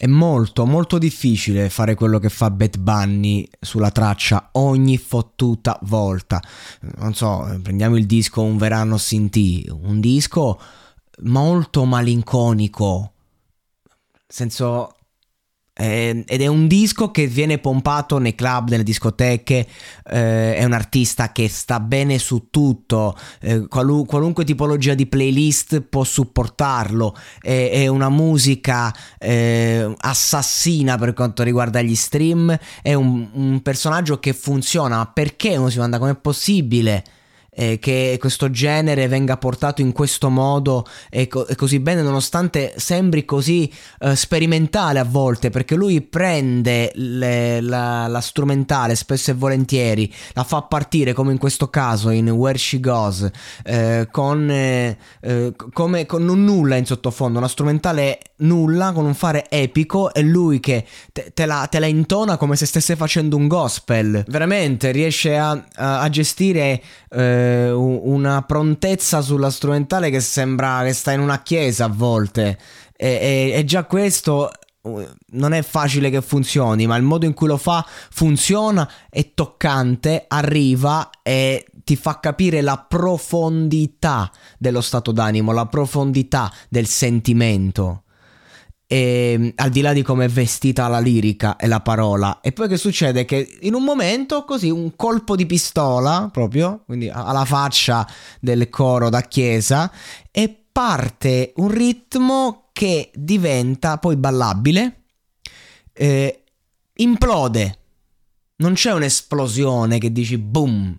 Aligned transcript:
È 0.00 0.06
molto, 0.06 0.64
molto 0.64 0.96
difficile 0.96 1.68
fare 1.70 1.96
quello 1.96 2.20
che 2.20 2.28
fa 2.28 2.50
Bad 2.50 2.78
Bunny 2.78 3.48
sulla 3.58 3.90
traccia 3.90 4.50
ogni 4.52 4.96
fottuta 4.96 5.76
volta. 5.82 6.40
Non 6.98 7.14
so, 7.14 7.58
prendiamo 7.60 7.96
il 7.96 8.06
disco 8.06 8.42
Un 8.42 8.58
verano 8.58 8.96
sin 8.96 9.28
un 9.70 9.98
disco 9.98 10.60
molto 11.22 11.84
malinconico. 11.84 13.12
Nel 14.12 14.22
senso, 14.28 14.97
ed 15.80 16.40
è 16.40 16.46
un 16.48 16.66
disco 16.66 17.12
che 17.12 17.28
viene 17.28 17.58
pompato 17.58 18.18
nei 18.18 18.34
club, 18.34 18.70
nelle 18.70 18.82
discoteche, 18.82 19.64
eh, 20.10 20.56
è 20.56 20.64
un 20.64 20.72
artista 20.72 21.30
che 21.30 21.48
sta 21.48 21.78
bene 21.78 22.18
su 22.18 22.48
tutto, 22.50 23.16
eh, 23.40 23.68
qualu- 23.68 24.04
qualunque 24.04 24.44
tipologia 24.44 24.94
di 24.94 25.06
playlist 25.06 25.82
può 25.82 26.02
supportarlo, 26.02 27.16
è, 27.40 27.70
è 27.72 27.86
una 27.86 28.08
musica 28.08 28.92
eh, 29.18 29.94
assassina 29.98 30.98
per 30.98 31.12
quanto 31.12 31.44
riguarda 31.44 31.80
gli 31.80 31.94
stream, 31.94 32.58
è 32.82 32.94
un, 32.94 33.28
un 33.32 33.60
personaggio 33.62 34.18
che 34.18 34.32
funziona, 34.32 35.06
perché 35.06 35.56
uno 35.56 35.68
si 35.68 35.78
manda, 35.78 36.00
com'è 36.00 36.16
possibile? 36.16 37.04
Eh, 37.58 37.80
che 37.80 38.16
questo 38.20 38.50
genere 38.50 39.08
venga 39.08 39.36
portato 39.36 39.80
in 39.80 39.90
questo 39.90 40.30
modo 40.30 40.86
e, 41.10 41.26
co- 41.26 41.48
e 41.48 41.56
così 41.56 41.80
bene, 41.80 42.02
nonostante 42.02 42.74
sembri 42.76 43.24
così 43.24 43.70
eh, 43.98 44.14
sperimentale 44.14 45.00
a 45.00 45.04
volte, 45.04 45.50
perché 45.50 45.74
lui 45.74 46.00
prende 46.00 46.92
le, 46.94 47.60
la, 47.60 48.06
la, 48.06 48.20
strumentale 48.20 48.94
spesso 48.94 49.32
e 49.32 49.34
volentieri, 49.34 50.12
la 50.34 50.44
fa 50.44 50.62
partire 50.62 51.12
come 51.12 51.32
in 51.32 51.38
questo 51.38 51.68
caso 51.68 52.10
in 52.10 52.30
Where 52.30 52.56
She 52.56 52.78
Goes, 52.78 53.28
eh, 53.64 54.06
con, 54.08 54.48
eh, 54.48 54.96
eh, 55.20 55.52
come, 55.72 56.06
con 56.06 56.28
un 56.28 56.44
nulla 56.44 56.76
in 56.76 56.86
sottofondo, 56.86 57.38
una 57.38 57.48
strumentale 57.48 58.20
nulla 58.38 58.92
con 58.92 59.04
un 59.04 59.14
fare 59.14 59.50
epico 59.50 60.14
e 60.14 60.22
lui 60.22 60.60
che 60.60 60.86
te, 61.12 61.32
te, 61.34 61.44
la, 61.44 61.66
te 61.68 61.80
la, 61.80 61.86
intona 61.86 62.36
come 62.36 62.54
se 62.54 62.66
stesse 62.66 62.94
facendo 62.94 63.36
un 63.36 63.48
gospel. 63.48 64.22
Veramente 64.28 64.92
riesce 64.92 65.36
a, 65.36 65.50
a, 65.74 66.00
a 66.00 66.08
gestire 66.08 66.80
eh, 67.10 67.47
una 67.70 68.42
prontezza 68.42 69.20
sulla 69.20 69.50
strumentale 69.50 70.10
che 70.10 70.20
sembra 70.20 70.82
che 70.82 70.92
sta 70.92 71.12
in 71.12 71.20
una 71.20 71.42
chiesa 71.42 71.86
a 71.86 71.92
volte. 71.92 72.58
E, 72.96 73.08
e, 73.08 73.52
e 73.54 73.64
già 73.64 73.84
questo 73.84 74.50
non 75.30 75.52
è 75.52 75.62
facile 75.62 76.10
che 76.10 76.22
funzioni, 76.22 76.86
ma 76.86 76.96
il 76.96 77.02
modo 77.02 77.26
in 77.26 77.34
cui 77.34 77.46
lo 77.46 77.56
fa 77.56 77.84
funziona, 78.10 78.88
è 79.10 79.32
toccante, 79.34 80.24
arriva 80.26 81.10
e 81.22 81.66
ti 81.84 81.96
fa 81.96 82.20
capire 82.20 82.60
la 82.60 82.84
profondità 82.86 84.30
dello 84.58 84.80
stato 84.80 85.12
d'animo, 85.12 85.52
la 85.52 85.66
profondità 85.66 86.52
del 86.68 86.86
sentimento 86.86 88.04
e, 88.88 89.32
ehm, 89.34 89.52
al 89.56 89.68
di 89.70 89.82
là 89.82 89.92
di 89.92 90.02
come 90.02 90.24
è 90.24 90.28
vestita 90.28 90.88
la 90.88 90.98
lirica 90.98 91.56
e 91.56 91.68
la 91.68 91.80
parola. 91.80 92.40
E 92.40 92.50
poi 92.52 92.66
che 92.66 92.78
succede? 92.78 93.24
Che 93.24 93.58
in 93.60 93.74
un 93.74 93.84
momento 93.84 94.44
così 94.44 94.70
un 94.70 94.96
colpo 94.96 95.36
di 95.36 95.46
pistola, 95.46 96.28
proprio, 96.32 96.82
quindi 96.86 97.08
alla 97.08 97.44
faccia 97.44 98.08
del 98.40 98.68
coro 98.70 99.10
da 99.10 99.20
chiesa, 99.20 99.92
e 100.32 100.64
parte 100.72 101.52
un 101.56 101.68
ritmo 101.68 102.70
che 102.72 103.10
diventa 103.14 103.98
poi 103.98 104.16
ballabile, 104.16 105.02
eh, 105.92 106.44
implode. 106.94 107.78
Non 108.56 108.72
c'è 108.72 108.92
un'esplosione 108.92 109.98
che 109.98 110.10
dici 110.10 110.38
boom, 110.38 110.98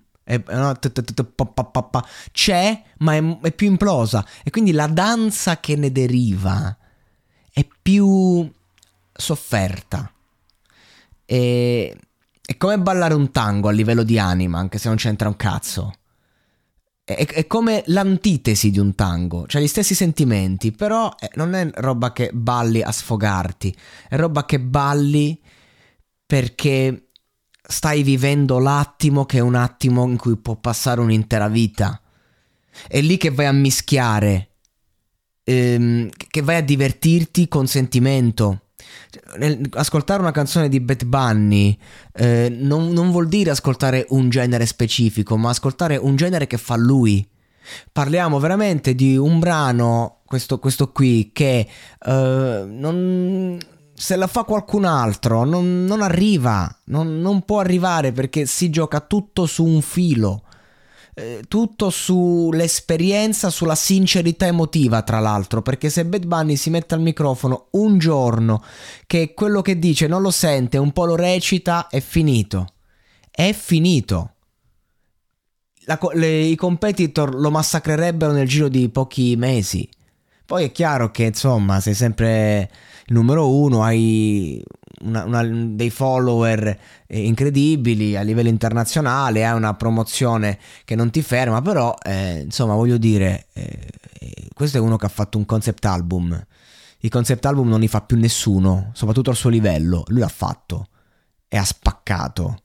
c'è, 2.32 2.84
ma 3.00 3.16
è, 3.16 3.52
più 3.52 3.68
implosa. 3.68 4.26
E 4.44 4.50
quindi 4.52 4.72
la 4.72 4.88
danza 4.88 5.60
che 5.60 5.76
ne 5.76 5.92
deriva 5.92 6.78
è 7.52 7.66
più 7.82 8.50
sofferta. 9.12 10.12
E, 11.26 11.98
è 12.46 12.58
come 12.58 12.80
ballare 12.80 13.14
un 13.14 13.32
tango 13.32 13.68
a 13.68 13.72
livello 13.72 14.04
di 14.04 14.18
anima, 14.18 14.58
anche 14.58 14.80
se 14.80 14.88
non 14.88 14.98
c'entra 14.98 15.28
un 15.28 15.36
cazzo. 15.36 15.94
È, 17.04 17.14
è 17.14 17.48
come 17.48 17.84
l'antitesi 17.88 18.72
di 18.72 18.80
un 18.80 18.96
tango, 18.96 19.46
cioè 19.48 19.62
gli 19.62 19.68
stessi 19.68 19.94
sentimenti, 19.94 20.72
però 20.72 21.14
eh, 21.20 21.30
non 21.36 21.54
è 21.54 21.70
roba 21.76 22.12
che 22.12 22.32
balli 22.34 22.82
a 22.82 22.92
sfogarti, 22.92 23.76
è 24.10 24.16
roba 24.16 24.46
che 24.46 24.60
balli 24.60 25.40
perché 26.26 27.10
stai 27.62 28.02
vivendo 28.02 28.58
l'attimo 28.58 29.26
che 29.26 29.38
è 29.38 29.42
un 29.42 29.56
attimo 29.56 30.04
in 30.06 30.18
cui 30.18 30.36
può 30.38 30.56
passare 30.56 31.02
un'intera 31.02 31.48
vita. 31.48 32.02
È 32.88 33.00
lì 33.02 33.18
che 33.18 33.30
vai 33.30 33.46
a 33.46 33.52
mischiare 33.52 34.49
ehm, 35.50 36.10
che 36.30 36.42
vai 36.42 36.58
a 36.58 36.62
divertirti 36.62 37.48
con 37.48 37.68
sentimento. 37.68 38.62
Ascoltare 39.72 40.22
una 40.22 40.32
canzone 40.32 40.70
di 40.70 40.80
Bad 40.80 41.04
Bunny 41.06 41.78
eh, 42.14 42.56
non, 42.56 42.90
non 42.90 43.12
vuol 43.12 43.28
dire 43.28 43.50
ascoltare 43.50 44.06
un 44.10 44.30
genere 44.30 44.66
specifico, 44.66 45.36
ma 45.38 45.50
ascoltare 45.50 45.98
un 45.98 46.16
genere 46.16 46.48
che 46.48 46.58
fa 46.58 46.76
lui. 46.76 47.28
Parliamo 47.92 48.40
veramente 48.40 48.96
di 48.96 49.16
un 49.16 49.40
brano, 49.40 50.22
questo, 50.26 50.60
questo 50.60 50.92
qui, 50.92 51.32
che 51.32 51.68
uh, 52.06 52.12
non, 52.66 53.60
se 53.94 54.16
la 54.16 54.26
fa 54.26 54.44
qualcun 54.44 54.86
altro 54.86 55.44
non, 55.44 55.86
non 55.86 56.02
arriva, 56.02 56.74
non, 56.86 57.20
non, 57.20 57.42
può 57.44 57.60
arrivare 57.60 58.12
perché 58.12 58.48
si 58.48 58.72
gioca 58.72 59.02
tutto 59.02 59.46
su 59.46 59.66
un 59.66 59.82
filo. 59.82 60.44
Eh, 61.20 61.44
tutto 61.50 61.90
sull'esperienza, 61.90 63.50
sulla 63.50 63.76
sincerità 63.76 64.46
emotiva, 64.46 65.02
tra 65.02 65.20
l'altro, 65.20 65.62
perché 65.62 65.90
se 65.90 66.06
Bad 66.06 66.26
Bunny 66.26 66.56
si 66.56 66.70
mette 66.70 66.94
al 66.94 67.02
microfono 67.02 67.68
un 67.72 67.98
giorno 67.98 68.64
che 69.06 69.34
quello 69.34 69.62
che 69.62 69.78
dice 69.78 70.08
non 70.08 70.22
lo 70.22 70.32
sente, 70.32 70.78
un 70.78 70.94
po' 70.94 71.04
lo 71.04 71.18
recita, 71.18 71.90
è 71.90 72.00
finito. 72.00 72.68
È 73.30 73.52
finito. 73.52 74.36
La, 75.84 76.00
le, 76.14 76.40
I 76.40 76.56
competitor 76.56 77.36
lo 77.36 77.52
massacrerebbero 77.52 78.32
nel 78.32 78.48
giro 78.48 78.70
di 78.70 78.88
pochi 78.88 79.36
mesi. 79.36 79.90
Poi 80.46 80.64
è 80.64 80.72
chiaro 80.72 81.12
che 81.12 81.24
insomma 81.24 81.82
sei 81.82 81.96
sempre 81.96 82.72
il 83.08 83.14
numero 83.14 83.54
uno, 83.54 83.84
hai 83.84 84.64
una, 85.02 85.24
una, 85.24 85.44
dei 85.44 85.90
follower 85.90 86.80
eh, 87.08 87.26
incredibili 87.26 88.16
a 88.16 88.22
livello 88.22 88.50
internazionale, 88.50 89.46
hai 89.46 89.56
una 89.56 89.74
promozione 89.74 90.60
che 90.86 90.96
non 90.96 91.10
ti 91.10 91.22
ferma, 91.22 91.62
però 91.62 91.96
eh, 92.04 92.42
insomma 92.42 92.76
voglio 92.76 92.98
dire, 92.98 93.48
eh, 93.54 93.88
questo 94.54 94.78
è 94.78 94.82
uno 94.82 94.98
che 94.98 95.06
ha 95.06 95.10
fatto 95.10 95.38
un 95.38 95.46
concept 95.46 95.86
album. 95.86 96.46
I 97.02 97.10
concept 97.10 97.46
album 97.46 97.70
non 97.70 97.80
li 97.80 97.88
fa 97.88 98.02
più 98.02 98.18
nessuno, 98.18 98.92
soprattutto 98.94 99.30
al 99.30 99.38
suo 99.38 99.50
livello. 99.50 100.04
Lui 100.08 100.20
l'ha 100.20 100.28
fatto 100.28 100.90
e 101.48 101.58
ha 101.58 101.64
spaccato. 101.64 102.64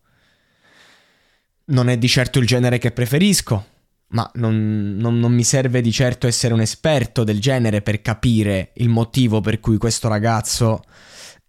Non 1.67 1.89
è 1.89 1.97
di 1.97 2.09
certo 2.09 2.41
il 2.41 2.47
genere 2.47 2.79
che 2.79 2.91
preferisco, 2.91 3.65
ma 4.09 4.29
non, 4.35 4.97
non, 4.99 5.19
non, 5.19 5.33
mi 5.33 5.45
serve 5.45 5.81
di 5.81 5.93
certo 5.93 6.27
essere 6.27 6.53
un 6.53 6.61
esperto 6.61 7.25
del 7.25 7.41
genere 7.41 7.81
per 7.81 8.03
capire 8.03 8.73
il 8.75 8.89
motivo 8.89 9.41
per 9.41 9.61
cui 9.61 9.79
questo 9.79 10.09
ragazzo 10.09 10.83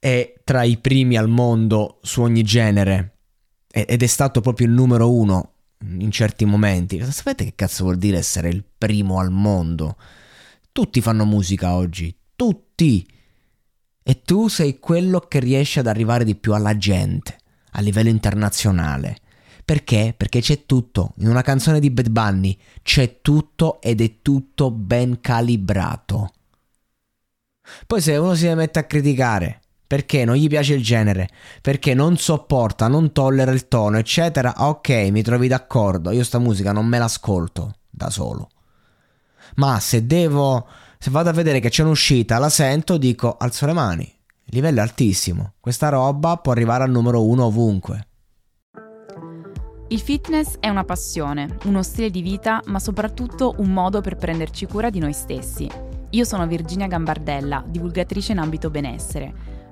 è 0.05 0.35
tra 0.43 0.61
i 0.61 0.77
primi 0.77 1.17
al 1.17 1.29
mondo 1.29 1.97
su 2.03 2.21
ogni 2.21 2.43
genere 2.43 3.21
ed 3.71 4.03
è 4.03 4.05
stato 4.05 4.39
proprio 4.39 4.67
il 4.67 4.73
numero 4.73 5.11
uno 5.11 5.53
in 5.79 6.11
certi 6.11 6.45
momenti. 6.45 7.03
Sapete 7.11 7.43
che 7.43 7.55
cazzo 7.55 7.85
vuol 7.85 7.97
dire 7.97 8.19
essere 8.19 8.49
il 8.49 8.63
primo 8.77 9.17
al 9.17 9.31
mondo? 9.31 9.97
Tutti 10.71 11.01
fanno 11.01 11.25
musica 11.25 11.73
oggi, 11.73 12.15
tutti. 12.35 13.03
E 14.03 14.21
tu 14.21 14.47
sei 14.47 14.77
quello 14.77 15.21
che 15.21 15.39
riesce 15.39 15.79
ad 15.79 15.87
arrivare 15.87 16.23
di 16.23 16.35
più 16.35 16.53
alla 16.53 16.77
gente, 16.77 17.39
a 17.71 17.81
livello 17.81 18.09
internazionale. 18.09 19.17
Perché? 19.65 20.13
Perché 20.15 20.39
c'è 20.39 20.67
tutto. 20.67 21.15
In 21.17 21.29
una 21.29 21.41
canzone 21.41 21.79
di 21.79 21.89
Bad 21.89 22.09
Bunny 22.09 22.55
c'è 22.83 23.21
tutto 23.21 23.81
ed 23.81 24.01
è 24.01 24.21
tutto 24.21 24.69
ben 24.69 25.19
calibrato. 25.19 26.31
Poi 27.87 27.99
se 28.01 28.15
uno 28.17 28.35
si 28.35 28.47
mette 28.53 28.77
a 28.77 28.83
criticare 28.83 29.61
perché 29.87 30.25
non 30.25 30.35
gli 30.35 30.47
piace 30.47 30.73
il 30.73 30.83
genere, 30.83 31.29
perché 31.61 31.93
non 31.93 32.17
sopporta, 32.17 32.87
non 32.87 33.11
tollera 33.11 33.51
il 33.51 33.67
tono, 33.67 33.97
eccetera, 33.97 34.53
ok, 34.57 34.89
mi 35.11 35.21
trovi 35.21 35.47
d'accordo, 35.47 36.11
io 36.11 36.23
sta 36.23 36.39
musica 36.39 36.71
non 36.71 36.85
me 36.85 36.97
l'ascolto 36.97 37.75
da 37.89 38.09
solo. 38.09 38.49
Ma 39.55 39.79
se 39.79 40.05
devo, 40.05 40.67
se 40.97 41.09
vado 41.11 41.29
a 41.29 41.33
vedere 41.33 41.59
che 41.59 41.69
c'è 41.69 41.83
un'uscita, 41.83 42.37
la 42.37 42.49
sento, 42.49 42.97
dico 42.97 43.37
alzo 43.37 43.65
le 43.65 43.73
mani. 43.73 44.03
Il 44.47 44.55
livello 44.55 44.79
è 44.79 44.83
altissimo. 44.83 45.53
Questa 45.59 45.89
roba 45.89 46.37
può 46.37 46.51
arrivare 46.51 46.83
al 46.83 46.91
numero 46.91 47.25
uno 47.25 47.45
ovunque. 47.45 48.07
Il 49.87 49.99
fitness 49.99 50.57
è 50.59 50.67
una 50.67 50.83
passione, 50.83 51.57
uno 51.65 51.83
stile 51.83 52.09
di 52.09 52.21
vita, 52.21 52.61
ma 52.65 52.79
soprattutto 52.79 53.55
un 53.59 53.71
modo 53.71 54.01
per 54.01 54.15
prenderci 54.15 54.65
cura 54.65 54.89
di 54.89 54.99
noi 54.99 55.13
stessi. 55.13 55.69
Io 56.09 56.23
sono 56.23 56.47
Virginia 56.47 56.87
Gambardella, 56.87 57.63
divulgatrice 57.67 58.31
in 58.31 58.39
ambito 58.39 58.69
benessere. 58.69 59.54